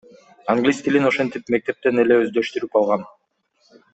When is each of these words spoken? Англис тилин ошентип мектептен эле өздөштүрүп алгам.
Англис 0.53 0.79
тилин 0.87 1.05
ошентип 1.09 1.51
мектептен 1.57 2.03
эле 2.05 2.19
өздөштүрүп 2.23 2.79
алгам. 2.83 3.07